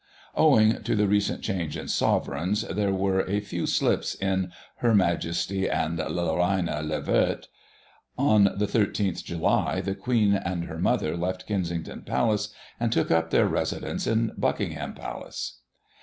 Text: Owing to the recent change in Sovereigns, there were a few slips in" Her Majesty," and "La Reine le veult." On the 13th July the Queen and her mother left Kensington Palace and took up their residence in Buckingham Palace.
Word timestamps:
Owing 0.33 0.81
to 0.81 0.95
the 0.95 1.07
recent 1.07 1.43
change 1.43 1.77
in 1.77 1.87
Sovereigns, 1.87 2.63
there 2.63 2.91
were 2.91 3.21
a 3.27 3.39
few 3.39 3.67
slips 3.67 4.15
in" 4.15 4.51
Her 4.77 4.95
Majesty," 4.95 5.69
and 5.69 5.99
"La 5.99 6.33
Reine 6.37 6.83
le 6.89 7.01
veult." 7.01 7.49
On 8.17 8.45
the 8.45 8.65
13th 8.65 9.23
July 9.23 9.79
the 9.79 9.93
Queen 9.93 10.33
and 10.33 10.63
her 10.65 10.79
mother 10.79 11.15
left 11.15 11.45
Kensington 11.45 12.01
Palace 12.01 12.51
and 12.79 12.91
took 12.91 13.11
up 13.11 13.29
their 13.29 13.45
residence 13.47 14.07
in 14.07 14.31
Buckingham 14.35 14.95
Palace. 14.95 15.59